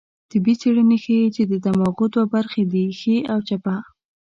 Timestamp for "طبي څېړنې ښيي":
0.31-1.27